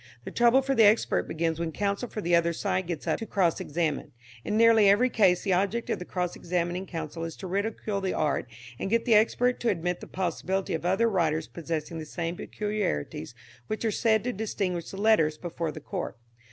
[0.23, 3.27] The trouble for the expert begins when counsel for the other side gets up to
[3.27, 4.13] cross examine.
[4.43, 8.11] In nearly every case the object of the cross examining counsel is to ridicule the
[8.15, 8.47] art
[8.79, 13.35] and get the expert to admit the possibility of other writers possessing the same peculiarities
[13.67, 16.17] which are said to distinguish the letters before the Court.